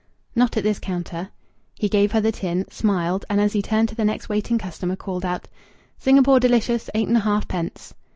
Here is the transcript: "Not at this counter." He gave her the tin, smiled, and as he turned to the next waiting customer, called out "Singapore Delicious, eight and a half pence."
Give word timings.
"Not 0.35 0.57
at 0.57 0.63
this 0.63 0.79
counter." 0.79 1.29
He 1.75 1.87
gave 1.87 2.11
her 2.13 2.21
the 2.21 2.31
tin, 2.31 2.65
smiled, 2.71 3.23
and 3.29 3.39
as 3.39 3.53
he 3.53 3.61
turned 3.61 3.87
to 3.89 3.95
the 3.95 4.03
next 4.03 4.29
waiting 4.29 4.57
customer, 4.57 4.95
called 4.95 5.23
out 5.23 5.47
"Singapore 5.99 6.39
Delicious, 6.39 6.89
eight 6.95 7.07
and 7.07 7.17
a 7.17 7.19
half 7.19 7.47
pence." 7.47 7.93